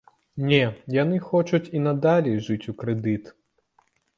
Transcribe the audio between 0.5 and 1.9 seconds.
Не, яны хочуць і